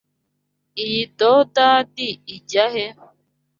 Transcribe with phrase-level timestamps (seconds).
[0.83, 1.95] Iyi doodad
[2.35, 2.85] ijya he?